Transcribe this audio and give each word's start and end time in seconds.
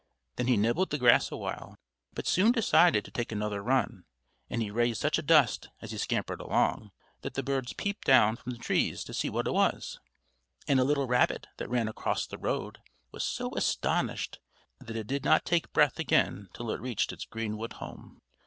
Then 0.37 0.47
he 0.47 0.57
nibbled 0.57 0.89
the 0.89 0.97
grass 0.97 1.29
awhile, 1.31 1.75
but 2.13 2.25
soon 2.25 2.51
decided 2.51 3.05
to 3.05 3.11
take 3.11 3.31
another 3.31 3.61
run; 3.61 4.03
and 4.49 4.59
he 4.59 4.71
raised 4.71 4.99
such 4.99 5.19
a 5.19 5.21
dust, 5.21 5.69
as 5.79 5.91
he 5.91 5.99
scampered 5.99 6.41
along, 6.41 6.89
that 7.21 7.35
the 7.35 7.43
birds 7.43 7.73
peeped 7.73 8.03
down 8.07 8.35
from 8.35 8.51
the 8.51 8.57
trees 8.57 9.03
to 9.03 9.13
see 9.13 9.29
what 9.29 9.45
it 9.45 9.53
was, 9.53 9.99
and 10.67 10.79
a 10.79 10.83
little 10.83 11.05
rabbit 11.05 11.45
that 11.57 11.69
ran 11.69 11.87
across 11.87 12.25
the 12.25 12.39
road 12.39 12.79
was 13.11 13.23
so 13.23 13.51
astonished 13.55 14.39
that 14.79 14.97
it 14.97 15.05
did 15.05 15.23
not 15.23 15.45
take 15.45 15.71
breath 15.71 15.99
again 15.99 16.49
till 16.55 16.71
it 16.71 16.81
reached 16.81 17.13
its 17.13 17.25
greenwood 17.25 17.73
home. 17.73 18.17